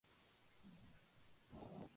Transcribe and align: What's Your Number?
What's 1.51 1.63
Your 1.63 1.69
Number? 1.69 1.85